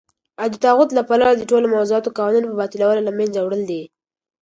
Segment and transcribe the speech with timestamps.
[0.41, 3.83] او دطاغوت له پلوه دټولو موضوعه قوانينو باطلول او له منځه وړل دي.